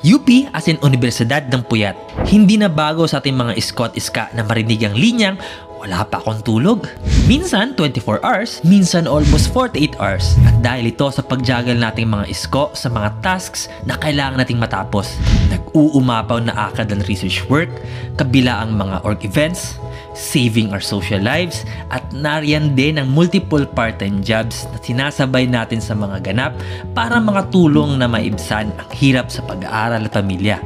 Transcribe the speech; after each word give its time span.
UP 0.00 0.28
as 0.56 0.64
in 0.64 0.80
Universidad 0.80 1.52
ng 1.52 1.60
Puyat. 1.68 1.96
Hindi 2.24 2.56
na 2.56 2.72
bago 2.72 3.04
sa 3.04 3.20
ating 3.20 3.36
mga 3.36 3.52
iskot-iska 3.60 4.32
na 4.32 4.40
marinig 4.40 4.80
ang 4.80 4.96
linyang 4.96 5.36
wala 5.80 6.04
pa 6.04 6.20
akong 6.20 6.44
tulog. 6.44 6.84
Minsan 7.24 7.72
24 7.72 8.20
hours, 8.20 8.60
minsan 8.64 9.08
almost 9.08 9.48
48 9.56 9.96
hours. 9.96 10.36
At 10.44 10.60
dahil 10.60 10.92
ito 10.92 11.08
sa 11.08 11.24
pagjagal 11.24 11.80
nating 11.80 12.08
mga 12.08 12.28
isko 12.28 12.68
sa 12.76 12.92
mga 12.92 13.16
tasks 13.24 13.72
na 13.88 13.96
kailangan 13.96 14.44
nating 14.44 14.60
matapos. 14.60 15.16
Nag-uumapaw 15.48 16.44
na 16.44 16.68
akad 16.68 16.92
ang 16.92 17.00
research 17.08 17.48
work, 17.48 17.72
kabila 18.20 18.60
ang 18.60 18.76
mga 18.76 19.00
org 19.08 19.24
events, 19.24 19.80
saving 20.14 20.74
our 20.74 20.82
social 20.82 21.22
lives, 21.22 21.62
at 21.94 22.02
nariyan 22.10 22.74
din 22.74 22.98
ang 22.98 23.08
multiple 23.10 23.62
part-time 23.62 24.20
jobs 24.20 24.66
na 24.74 24.78
sinasabay 24.82 25.46
natin 25.46 25.78
sa 25.78 25.94
mga 25.94 26.22
ganap 26.26 26.52
para 26.92 27.22
mga 27.22 27.48
tulong 27.54 27.98
na 27.98 28.10
maibsan 28.10 28.74
ang 28.74 28.90
hirap 28.94 29.30
sa 29.30 29.42
pag-aaral 29.46 30.06
at 30.06 30.12
pamilya. 30.14 30.58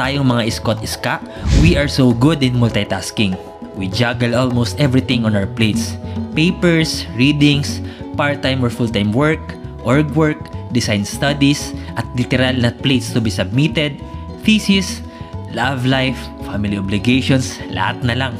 Tayong 0.00 0.24
mga 0.24 0.48
iskot-iska, 0.48 1.20
we 1.60 1.76
are 1.76 1.88
so 1.88 2.10
good 2.16 2.40
in 2.40 2.56
multitasking. 2.56 3.36
We 3.76 3.86
juggle 3.92 4.32
almost 4.32 4.80
everything 4.80 5.28
on 5.28 5.36
our 5.36 5.46
plates. 5.46 5.94
Papers, 6.32 7.04
readings, 7.14 7.84
part-time 8.16 8.64
or 8.64 8.72
full-time 8.72 9.12
work, 9.12 9.40
org 9.84 10.08
work, 10.16 10.40
design 10.72 11.04
studies, 11.04 11.76
at 12.00 12.08
literal 12.16 12.56
na 12.56 12.72
plates 12.72 13.12
to 13.12 13.20
be 13.20 13.28
submitted, 13.28 14.00
thesis, 14.42 15.04
love 15.52 15.84
life, 15.84 16.18
family 16.50 16.76
obligations, 16.76 17.56
lahat 17.70 18.02
na 18.02 18.14
lang. 18.18 18.34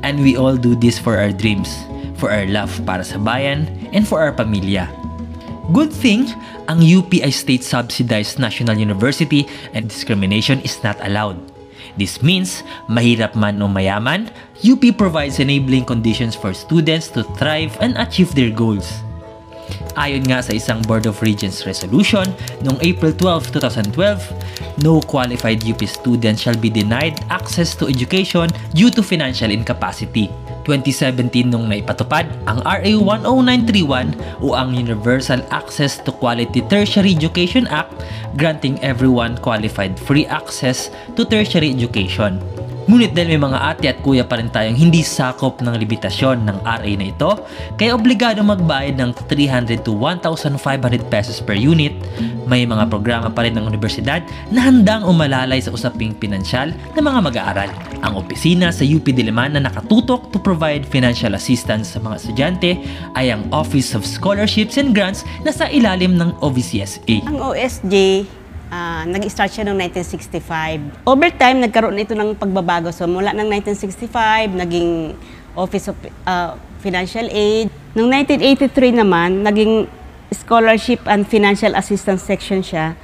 And 0.00 0.24
we 0.24 0.40
all 0.40 0.56
do 0.56 0.72
this 0.72 0.96
for 0.96 1.20
our 1.20 1.30
dreams, 1.30 1.68
for 2.16 2.32
our 2.32 2.48
love 2.48 2.72
para 2.88 3.04
sa 3.04 3.20
bayan, 3.20 3.68
and 3.92 4.08
for 4.08 4.24
our 4.24 4.32
pamilya. 4.32 4.88
Good 5.70 5.92
thing, 5.94 6.32
ang 6.66 6.82
UP 6.82 7.12
ay 7.20 7.30
state-subsidized 7.30 8.40
national 8.42 8.80
university 8.80 9.46
and 9.76 9.86
discrimination 9.86 10.58
is 10.66 10.80
not 10.82 10.98
allowed. 11.04 11.38
This 11.94 12.24
means, 12.24 12.64
mahirap 12.88 13.36
man 13.36 13.60
o 13.62 13.68
mayaman, 13.68 14.32
UP 14.62 14.82
provides 14.96 15.38
enabling 15.38 15.86
conditions 15.86 16.34
for 16.34 16.56
students 16.56 17.12
to 17.14 17.22
thrive 17.38 17.76
and 17.78 17.94
achieve 18.00 18.34
their 18.34 18.50
goals. 18.50 18.88
Ayon 19.98 20.24
nga 20.26 20.40
sa 20.40 20.54
isang 20.54 20.80
Board 20.86 21.04
of 21.04 21.20
Regents 21.20 21.66
resolution 21.66 22.26
noong 22.62 22.78
April 22.80 23.12
12, 23.12 23.52
2012, 23.54 24.80
no 24.80 25.02
qualified 25.04 25.60
UP 25.66 25.82
student 25.84 26.38
shall 26.38 26.56
be 26.56 26.72
denied 26.72 27.20
access 27.28 27.74
to 27.76 27.90
education 27.90 28.48
due 28.72 28.88
to 28.88 29.04
financial 29.04 29.50
incapacity. 29.50 30.30
2017 30.64 31.50
nung 31.50 31.66
naipatupad 31.66 32.28
ang 32.46 32.60
RA 32.62 32.92
10931 33.24 34.12
o 34.44 34.54
ang 34.54 34.76
Universal 34.76 35.42
Access 35.50 35.98
to 36.04 36.12
Quality 36.12 36.62
Tertiary 36.68 37.16
Education 37.16 37.66
Act 37.66 37.96
granting 38.36 38.78
everyone 38.84 39.34
qualified 39.40 39.98
free 39.98 40.28
access 40.28 40.92
to 41.16 41.26
tertiary 41.26 41.72
education. 41.72 42.38
Ngunit 42.88 43.12
dahil 43.12 43.36
may 43.36 43.42
mga 43.50 43.58
ate 43.60 43.86
at 43.92 43.98
kuya 44.00 44.24
pa 44.24 44.40
rin 44.40 44.48
tayong 44.48 44.78
hindi 44.78 45.04
sakop 45.04 45.60
ng 45.60 45.76
limitasyon 45.76 46.48
ng 46.48 46.56
RA 46.64 46.92
na 46.96 47.06
ito, 47.10 47.30
kaya 47.76 47.92
obligado 47.92 48.40
magbayad 48.40 48.96
ng 48.96 49.10
300 49.28 49.84
to 49.84 49.92
1,500 49.92 50.56
pesos 51.12 51.44
per 51.44 51.58
unit, 51.58 51.92
may 52.48 52.64
mga 52.64 52.88
programa 52.88 53.28
pa 53.28 53.44
rin 53.44 53.54
ng 53.54 53.68
universidad 53.68 54.24
na 54.48 54.66
handang 54.66 55.04
umalalay 55.04 55.60
sa 55.60 55.70
usaping 55.70 56.16
pinansyal 56.16 56.72
ng 56.96 57.04
mga 57.04 57.20
mag-aaral. 57.20 57.70
Ang 58.00 58.16
opisina 58.16 58.72
sa 58.72 58.82
UP 58.82 59.04
Diliman 59.04 59.54
na 59.54 59.68
nakatutok 59.68 60.32
to 60.32 60.40
provide 60.40 60.88
financial 60.88 61.36
assistance 61.36 61.92
sa 61.94 62.00
mga 62.00 62.16
estudyante 62.16 62.70
ay 63.14 63.28
ang 63.28 63.44
Office 63.52 63.92
of 63.92 64.08
Scholarships 64.08 64.80
and 64.80 64.96
Grants 64.96 65.22
na 65.44 65.52
sa 65.52 65.68
ilalim 65.68 66.16
ng 66.16 66.32
OVCSA. 66.40 67.28
Ang 67.28 67.38
OSJ, 67.38 68.24
ah, 68.70 69.02
nag-start 69.04 69.50
siya 69.50 69.66
noong 69.66 69.78
1965. 69.90 71.04
Over 71.04 71.28
time, 71.34 71.60
nagkaroon 71.60 71.98
ito 71.98 72.14
ng 72.14 72.38
pagbabago. 72.38 72.94
So 72.94 73.04
mula 73.10 73.34
ng 73.34 73.50
1965, 73.50 74.54
naging 74.56 75.18
Office 75.58 75.90
of 75.90 75.98
ah, 76.24 76.56
Financial 76.80 77.26
Aid. 77.28 77.68
Noong 77.92 78.08
1983 78.24 79.02
naman, 79.02 79.44
naging 79.44 79.90
Scholarship 80.30 81.02
and 81.10 81.26
Financial 81.26 81.74
Assistance 81.74 82.22
Section 82.22 82.62
siya 82.62 82.94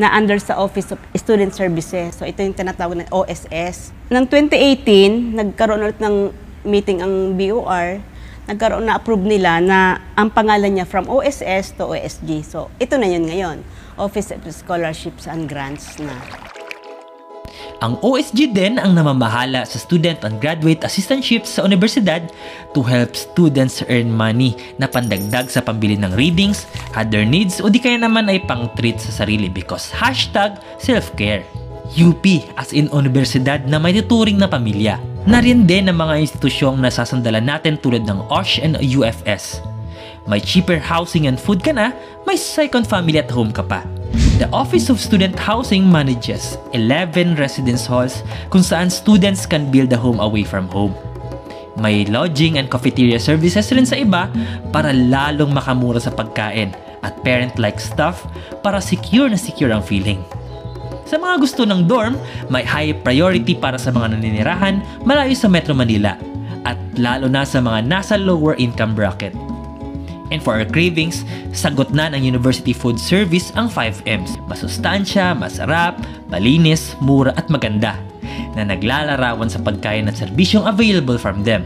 na 0.00 0.10
under 0.10 0.40
sa 0.40 0.58
Office 0.58 0.90
of 0.90 0.98
Student 1.14 1.54
Services. 1.54 2.18
So 2.18 2.26
ito 2.26 2.42
yung 2.42 2.56
tinatawag 2.56 3.04
na 3.04 3.06
OSS. 3.12 3.94
Noong 4.10 4.26
2018, 4.26 5.36
nagkaroon 5.36 5.84
ulit 5.84 6.00
ng 6.02 6.32
meeting 6.66 7.04
ang 7.04 7.36
BOR. 7.38 8.02
Nagkaroon 8.50 8.90
na 8.90 8.98
approve 8.98 9.22
nila 9.22 9.62
na 9.62 10.02
ang 10.18 10.30
pangalan 10.30 10.74
niya 10.74 10.86
from 10.86 11.06
OSS 11.06 11.78
to 11.78 11.86
OSG. 11.86 12.42
So 12.42 12.74
ito 12.82 12.98
na 12.98 13.06
yun 13.06 13.30
ngayon. 13.30 13.62
Office 13.94 14.34
of 14.34 14.42
Scholarships 14.50 15.30
and 15.30 15.46
Grants 15.46 16.00
na. 16.02 16.16
Ang 17.82 17.98
OSG 17.98 18.54
din 18.54 18.78
ang 18.78 18.94
namamahala 18.94 19.66
sa 19.66 19.74
student 19.74 20.22
and 20.22 20.38
graduate 20.38 20.86
assistantships 20.86 21.58
sa 21.58 21.66
universidad 21.66 22.30
to 22.78 22.80
help 22.82 23.18
students 23.18 23.82
earn 23.90 24.06
money 24.06 24.54
na 24.78 24.86
pandagdag 24.86 25.50
sa 25.50 25.58
pambili 25.58 25.98
ng 25.98 26.14
readings, 26.14 26.62
other 26.94 27.26
needs 27.26 27.58
o 27.58 27.66
di 27.66 27.82
kaya 27.82 27.98
naman 27.98 28.30
ay 28.30 28.38
pang-treat 28.46 29.02
sa 29.02 29.26
sarili 29.26 29.50
because 29.50 29.90
hashtag 29.90 30.54
self-care. 30.78 31.42
UP 31.98 32.24
as 32.54 32.70
in 32.70 32.86
universidad 32.94 33.66
na 33.66 33.82
may 33.82 33.92
tuturing 33.98 34.38
na 34.38 34.46
pamilya. 34.46 35.11
Nariyan 35.22 35.70
din 35.70 35.86
ang 35.86 36.02
mga 36.02 36.18
institusyong 36.26 36.82
nasasandalan 36.82 37.46
natin 37.46 37.78
tulad 37.78 38.02
ng 38.10 38.26
OSH 38.26 38.58
and 38.58 38.74
UFS. 38.82 39.62
May 40.26 40.42
cheaper 40.42 40.82
housing 40.82 41.30
and 41.30 41.38
food 41.38 41.62
ka 41.62 41.70
na, 41.70 41.94
may 42.26 42.34
second 42.34 42.90
family 42.90 43.22
at 43.22 43.30
home 43.30 43.54
ka 43.54 43.62
pa. 43.62 43.86
The 44.42 44.50
Office 44.50 44.90
of 44.90 44.98
Student 44.98 45.38
Housing 45.38 45.86
manages 45.86 46.58
11 46.74 47.38
residence 47.38 47.86
halls 47.86 48.26
kung 48.50 48.66
saan 48.66 48.90
students 48.90 49.46
can 49.46 49.70
build 49.70 49.94
a 49.94 49.98
home 49.98 50.18
away 50.18 50.42
from 50.42 50.66
home. 50.74 50.90
May 51.78 52.02
lodging 52.10 52.58
and 52.58 52.66
cafeteria 52.66 53.22
services 53.22 53.70
rin 53.70 53.86
sa 53.86 54.02
iba 54.02 54.26
para 54.74 54.90
lalong 54.90 55.54
makamura 55.54 56.02
sa 56.02 56.10
pagkain 56.10 56.74
at 57.06 57.14
parent-like 57.22 57.78
stuff 57.78 58.26
para 58.66 58.82
secure 58.82 59.30
na 59.30 59.38
secure 59.38 59.70
ang 59.70 59.86
feeling. 59.86 60.18
Sa 61.12 61.20
mga 61.20 61.44
gusto 61.44 61.68
ng 61.68 61.84
dorm, 61.84 62.16
may 62.48 62.64
high 62.64 62.96
priority 63.04 63.52
para 63.52 63.76
sa 63.76 63.92
mga 63.92 64.16
naninirahan 64.16 64.80
malayo 65.04 65.36
sa 65.36 65.44
Metro 65.44 65.76
Manila 65.76 66.16
at 66.64 66.80
lalo 66.96 67.28
na 67.28 67.44
sa 67.44 67.60
mga 67.60 67.84
nasa 67.84 68.16
lower 68.16 68.56
income 68.56 68.96
bracket. 68.96 69.36
And 70.32 70.40
for 70.40 70.56
our 70.56 70.64
cravings, 70.64 71.28
sagot 71.52 71.92
na 71.92 72.08
ng 72.16 72.24
University 72.24 72.72
Food 72.72 72.96
Service 72.96 73.52
ang 73.60 73.68
5Ms. 73.68 74.40
Masustansya, 74.48 75.36
masarap, 75.36 76.00
malinis, 76.32 76.96
mura 77.04 77.36
at 77.36 77.52
maganda 77.52 78.00
na 78.56 78.64
naglalarawan 78.64 79.52
sa 79.52 79.60
pagkain 79.60 80.08
at 80.08 80.16
serbisyong 80.16 80.64
available 80.64 81.20
from 81.20 81.44
them. 81.44 81.60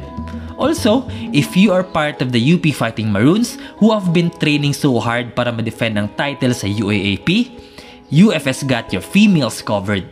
Also, 0.59 1.07
if 1.31 1.55
you 1.55 1.71
are 1.71 1.87
part 1.87 2.19
of 2.19 2.34
the 2.34 2.43
UP 2.43 2.67
Fighting 2.75 3.15
Maroons 3.15 3.63
who 3.78 3.95
have 3.95 4.11
been 4.11 4.34
training 4.43 4.75
so 4.75 4.99
hard 4.99 5.39
para 5.39 5.55
ma-defend 5.55 5.95
ang 5.95 6.11
title 6.19 6.51
sa 6.51 6.67
UAAP, 6.67 7.63
UFS 8.06 8.62
got 8.71 8.94
your 8.94 9.03
females 9.03 9.59
covered. 9.59 10.06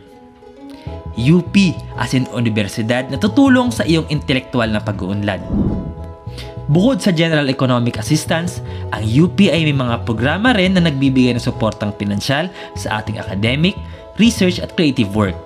UP 1.15 1.55
as 1.95 2.11
in 2.11 2.27
universidad 2.35 3.07
na 3.07 3.15
tutulong 3.15 3.71
sa 3.71 3.87
iyong 3.87 4.03
intelektual 4.11 4.67
na 4.67 4.83
pag-uunlad. 4.83 5.39
Bukod 6.67 6.99
sa 6.99 7.15
General 7.15 7.47
Economic 7.47 7.95
Assistance, 7.95 8.59
ang 8.91 8.99
UP 9.05 9.39
ay 9.39 9.63
may 9.63 9.77
mga 9.77 10.03
programa 10.03 10.51
rin 10.51 10.75
na 10.75 10.83
nagbibigay 10.83 11.31
ng 11.37 11.45
suportang 11.45 11.95
pinansyal 11.95 12.51
sa 12.75 12.99
ating 12.99 13.15
academic, 13.15 13.79
research 14.19 14.59
at 14.59 14.75
creative 14.75 15.15
work. 15.15 15.37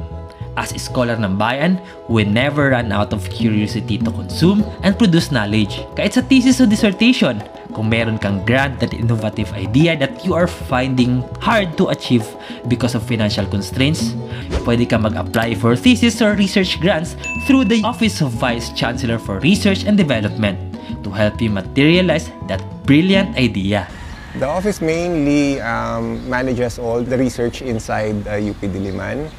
As 0.57 0.73
scholar 0.73 1.21
ng 1.21 1.37
bayan, 1.37 1.77
we 2.09 2.25
never 2.25 2.73
run 2.73 2.89
out 2.89 3.13
of 3.13 3.29
curiosity 3.29 4.01
to 4.01 4.09
consume 4.09 4.65
and 4.81 4.97
produce 4.97 5.29
knowledge. 5.29 5.85
Kahit 5.93 6.17
sa 6.17 6.25
thesis 6.25 6.57
o 6.57 6.65
dissertation, 6.65 7.45
kung 7.79 7.87
meron 7.87 8.19
kang 8.19 8.43
grand 8.43 8.75
at 8.83 8.91
innovative 8.91 9.47
idea 9.55 9.95
that 9.95 10.11
you 10.27 10.35
are 10.35 10.51
finding 10.51 11.23
hard 11.39 11.79
to 11.79 11.87
achieve 11.95 12.27
because 12.67 12.91
of 12.91 12.99
financial 13.07 13.47
constraints, 13.47 14.11
pwede 14.67 14.83
ka 14.83 14.99
mag-apply 14.99 15.55
for 15.55 15.79
thesis 15.79 16.19
or 16.19 16.35
research 16.35 16.75
grants 16.83 17.15
through 17.47 17.63
the 17.63 17.79
Office 17.87 18.19
of 18.19 18.35
Vice 18.35 18.75
Chancellor 18.75 19.15
for 19.15 19.39
Research 19.39 19.87
and 19.87 19.95
Development 19.95 20.59
to 21.07 21.09
help 21.09 21.39
you 21.39 21.47
materialize 21.47 22.27
that 22.51 22.59
brilliant 22.83 23.39
idea. 23.39 23.87
The 24.35 24.45
office 24.45 24.83
mainly 24.83 25.63
um, 25.63 26.19
manages 26.27 26.83
all 26.83 26.99
the 26.99 27.15
research 27.15 27.63
inside 27.63 28.27
uh, 28.27 28.43
UP 28.43 28.59
Diliman. 28.59 29.31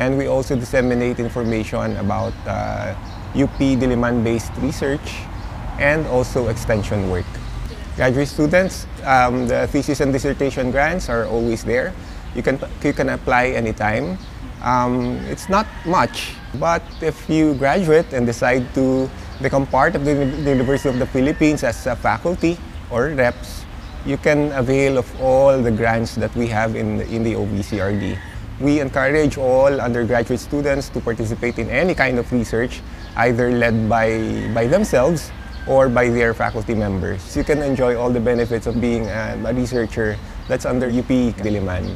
And 0.00 0.16
we 0.16 0.32
also 0.32 0.56
disseminate 0.56 1.20
information 1.20 2.00
about 2.00 2.32
uh, 2.48 2.96
UP 3.36 3.52
Diliman-based 3.60 4.56
research 4.64 5.04
and 5.76 6.08
also 6.08 6.48
extension 6.48 7.12
work. 7.12 7.28
Graduate 7.96 8.28
students, 8.28 8.86
um, 9.04 9.46
the 9.46 9.66
thesis 9.66 10.00
and 10.00 10.14
dissertation 10.14 10.70
grants 10.70 11.10
are 11.10 11.26
always 11.26 11.62
there. 11.62 11.92
You 12.34 12.42
can, 12.42 12.58
you 12.82 12.94
can 12.94 13.10
apply 13.10 13.48
anytime. 13.48 14.16
Um, 14.62 15.16
it's 15.28 15.50
not 15.50 15.66
much, 15.84 16.32
but 16.54 16.80
if 17.02 17.28
you 17.28 17.52
graduate 17.54 18.14
and 18.14 18.24
decide 18.24 18.72
to 18.74 19.10
become 19.42 19.66
part 19.66 19.94
of 19.94 20.06
the, 20.06 20.14
the 20.14 20.50
University 20.50 20.88
of 20.88 20.98
the 20.98 21.06
Philippines 21.06 21.64
as 21.64 21.86
a 21.86 21.94
faculty 21.94 22.56
or 22.90 23.08
reps, 23.10 23.66
you 24.06 24.16
can 24.16 24.52
avail 24.52 24.96
of 24.96 25.20
all 25.20 25.60
the 25.60 25.70
grants 25.70 26.14
that 26.14 26.34
we 26.34 26.46
have 26.46 26.74
in 26.74 27.02
in 27.12 27.22
the 27.22 27.34
OVCRD. 27.34 28.16
We 28.58 28.80
encourage 28.80 29.36
all 29.36 29.80
undergraduate 29.80 30.40
students 30.40 30.88
to 30.90 31.00
participate 31.00 31.58
in 31.58 31.68
any 31.68 31.94
kind 31.94 32.18
of 32.18 32.30
research, 32.32 32.80
either 33.16 33.52
led 33.52 33.88
by, 33.88 34.48
by 34.54 34.66
themselves 34.66 35.30
or 35.66 35.88
by 35.88 36.10
their 36.10 36.34
faculty 36.34 36.74
members. 36.74 37.22
You 37.36 37.44
can 37.44 37.62
enjoy 37.62 37.94
all 37.94 38.10
the 38.10 38.22
benefits 38.22 38.66
of 38.66 38.80
being 38.80 39.06
a, 39.06 39.38
a 39.46 39.52
researcher 39.54 40.18
that's 40.50 40.66
under 40.66 40.90
UP 40.90 41.08
Diliman. 41.38 41.94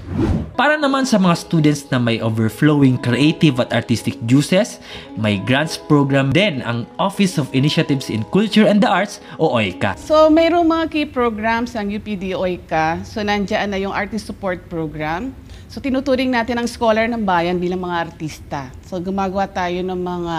Para 0.55 0.79
naman 0.79 1.05
sa 1.05 1.19
mga 1.19 1.37
students 1.37 1.91
na 1.91 1.99
may 1.99 2.23
overflowing 2.23 2.97
creative 3.03 3.59
at 3.61 3.75
artistic 3.75 4.17
juices, 4.25 4.79
may 5.19 5.37
grants 5.43 5.77
program 5.77 6.31
din 6.33 6.63
ang 6.63 6.87
Office 6.97 7.37
of 7.37 7.51
Initiatives 7.53 8.09
in 8.09 8.25
Culture 8.31 8.65
and 8.65 8.81
the 8.81 8.89
Arts 8.89 9.21
o 9.37 9.53
OICA. 9.59 9.99
So, 9.99 10.31
mayroong 10.31 10.65
mga 10.65 10.85
key 10.89 11.07
programs 11.11 11.75
ang 11.75 11.91
UPD 11.91 12.33
OICA. 12.33 13.03
So, 13.05 13.21
nandiyan 13.21 13.75
na 13.75 13.79
yung 13.83 13.93
Artist 13.93 14.31
Support 14.31 14.71
Program. 14.71 15.35
So, 15.69 15.83
tinuturing 15.83 16.33
natin 16.33 16.57
ang 16.57 16.71
scholar 16.71 17.05
ng 17.11 17.27
bayan 17.27 17.61
bilang 17.61 17.85
mga 17.85 17.97
artista. 18.09 18.73
So, 18.87 18.97
gumagawa 19.03 19.51
tayo 19.51 19.83
ng 19.83 20.01
mga 20.01 20.37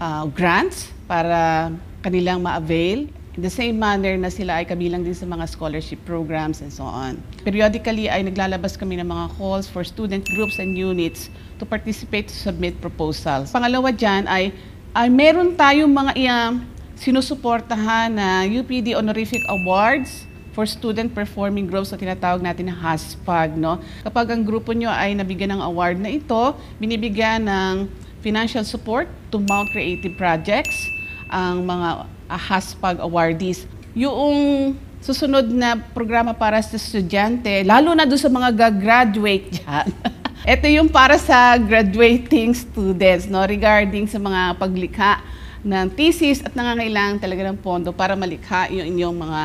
ah, 0.00 0.24
grants 0.30 0.88
para 1.04 1.68
kanilang 2.02 2.42
ma-avail. 2.42 3.06
In 3.32 3.40
the 3.40 3.48
same 3.48 3.80
manner 3.80 4.12
na 4.20 4.28
sila 4.28 4.60
ay 4.60 4.68
kabilang 4.68 5.08
din 5.08 5.16
sa 5.16 5.24
mga 5.24 5.48
scholarship 5.48 5.96
programs 6.04 6.60
and 6.60 6.68
so 6.68 6.84
on. 6.84 7.16
Periodically 7.48 8.04
ay 8.12 8.20
naglalabas 8.20 8.76
kami 8.76 9.00
ng 9.00 9.08
mga 9.08 9.40
calls 9.40 9.64
for 9.64 9.80
student 9.80 10.20
groups 10.36 10.60
and 10.60 10.76
units 10.76 11.32
to 11.56 11.64
participate 11.64 12.28
to 12.28 12.36
submit 12.36 12.76
proposals. 12.84 13.48
Pangalawa 13.48 13.88
dyan 13.88 14.28
ay, 14.28 14.52
ay 14.92 15.08
meron 15.08 15.56
tayong 15.56 15.88
mga 15.88 16.12
uh, 16.12 16.52
sinusuportahan 17.00 18.12
na 18.12 18.44
UPD 18.44 18.92
Honorific 18.92 19.40
Awards 19.48 20.28
for 20.52 20.68
student 20.68 21.08
performing 21.16 21.64
groups 21.64 21.88
na 21.88 21.96
tinatawag 21.96 22.44
natin 22.44 22.68
na 22.68 22.76
HASPAG. 22.76 23.56
No? 23.56 23.80
Kapag 24.04 24.28
ang 24.28 24.44
grupo 24.44 24.76
nyo 24.76 24.92
ay 24.92 25.16
nabigyan 25.16 25.56
ng 25.56 25.62
award 25.64 25.96
na 25.96 26.12
ito, 26.12 26.52
binibigyan 26.76 27.48
ng 27.48 27.88
financial 28.20 28.60
support 28.60 29.08
to 29.32 29.40
mount 29.40 29.72
creative 29.72 30.12
projects 30.20 30.76
ang 31.32 31.64
mga 31.64 31.88
uh, 32.28 32.36
HASPAG 32.36 33.00
awardees. 33.00 33.64
Yung 33.96 34.76
susunod 35.00 35.48
na 35.48 35.80
programa 35.80 36.36
para 36.36 36.60
sa 36.60 36.76
estudyante, 36.76 37.64
lalo 37.64 37.96
na 37.96 38.04
doon 38.04 38.20
sa 38.20 38.28
mga 38.28 38.48
gagraduate 38.52 39.48
dyan. 39.56 39.88
Ito 40.52 40.66
yung 40.68 40.92
para 40.92 41.16
sa 41.16 41.56
graduating 41.56 42.52
students 42.52 43.24
no, 43.30 43.40
regarding 43.48 44.04
sa 44.04 44.20
mga 44.20 44.60
paglikha 44.60 45.24
ng 45.62 45.86
thesis 45.94 46.42
at 46.42 46.52
nangangailangan 46.52 47.22
talaga 47.22 47.46
ng 47.48 47.58
pondo 47.62 47.94
para 47.94 48.18
malikha 48.18 48.66
yung 48.68 48.90
inyong 48.92 49.16
mga 49.16 49.40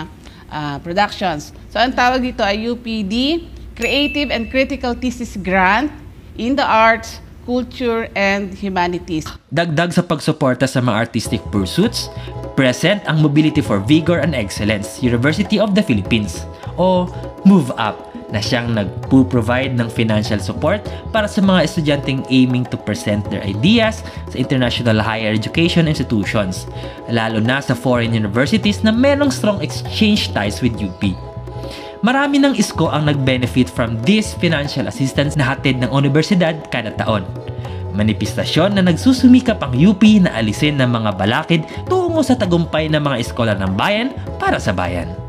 ah, 0.49 0.77
productions. 0.81 1.53
So 1.69 1.77
ang 1.77 1.93
tawag 1.93 2.25
dito 2.25 2.41
ay 2.41 2.65
UPD, 2.65 3.45
Creative 3.77 4.33
and 4.33 4.49
Critical 4.49 4.97
Thesis 4.97 5.37
Grant 5.37 5.93
in 6.33 6.57
the 6.57 6.65
Arts, 6.65 7.21
Culture, 7.47 8.11
and 8.19 8.51
Humanities. 8.59 9.23
Dagdag 9.55 9.95
sa 9.95 10.03
pagsuporta 10.03 10.67
sa 10.67 10.83
mga 10.83 11.07
artistic 11.07 11.39
pursuits, 11.47 12.11
present 12.59 12.99
ang 13.07 13.23
Mobility 13.23 13.63
for 13.63 13.79
Vigor 13.79 14.19
and 14.19 14.35
Excellence, 14.35 14.99
University 14.99 15.55
of 15.55 15.71
the 15.71 15.81
Philippines 15.81 16.43
o 16.75 17.07
MOVE 17.47 17.71
UP 17.79 17.95
na 18.27 18.43
siyang 18.43 18.75
nagpo-provide 18.75 19.71
ng 19.79 19.87
financial 19.87 20.35
support 20.43 20.83
para 21.15 21.31
sa 21.31 21.39
mga 21.39 21.63
estudyanteng 21.63 22.27
aiming 22.27 22.67
to 22.67 22.75
present 22.75 23.23
their 23.31 23.39
ideas 23.47 24.03
sa 24.27 24.35
international 24.35 24.99
higher 24.99 25.31
education 25.31 25.87
institutions, 25.87 26.67
lalo 27.07 27.39
na 27.39 27.63
sa 27.63 27.71
foreign 27.71 28.11
universities 28.11 28.83
na 28.83 28.91
merong 28.91 29.31
strong 29.31 29.63
exchange 29.63 30.35
ties 30.35 30.59
with 30.59 30.75
UP. 30.75 31.26
Marami 32.05 32.37
ng 32.37 32.53
ISCO 32.53 32.93
ang 32.93 33.09
nag-benefit 33.09 33.65
from 33.65 33.97
this 34.05 34.37
financial 34.37 34.85
assistance 34.85 35.33
na 35.33 35.53
hatid 35.53 35.81
ng 35.81 35.89
universidad 35.89 36.53
kada 36.69 36.93
taon. 36.93 37.25
Manifestasyon 37.97 38.77
na 38.77 38.85
nagsusumikap 38.85 39.57
ang 39.65 39.73
UP 39.73 40.05
na 40.21 40.29
alisin 40.37 40.77
ng 40.77 40.93
mga 40.93 41.17
balakid 41.17 41.65
tungo 41.89 42.21
sa 42.21 42.37
tagumpay 42.37 42.85
ng 42.93 43.01
mga 43.01 43.17
eskola 43.17 43.57
ng 43.57 43.73
bayan 43.73 44.13
para 44.37 44.61
sa 44.61 44.69
bayan. 44.69 45.26